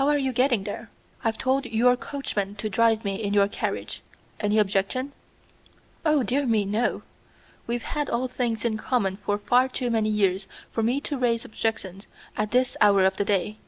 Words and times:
"How 0.00 0.08
are 0.08 0.16
you 0.16 0.32
getting 0.32 0.64
there?" 0.64 0.88
"I've 1.22 1.36
told 1.36 1.66
your 1.66 1.98
coachman 1.98 2.54
to 2.54 2.70
drive 2.70 3.04
me 3.04 3.16
in 3.22 3.34
your 3.34 3.46
carriage. 3.46 4.00
Any 4.40 4.58
objection?" 4.58 5.12
"Oh, 6.02 6.22
dear 6.22 6.46
me, 6.46 6.64
no! 6.64 7.02
We've 7.66 7.82
had 7.82 8.08
all 8.08 8.26
things 8.26 8.64
in 8.64 8.78
common 8.78 9.18
for 9.18 9.36
far 9.36 9.68
too 9.68 9.90
many 9.90 10.08
years 10.08 10.48
for 10.70 10.82
me 10.82 10.98
to 11.02 11.18
raise 11.18 11.44
objections 11.44 12.06
at 12.38 12.52
this 12.52 12.78
hour 12.80 13.04
of 13.04 13.18
the 13.18 13.24
day." 13.26 13.58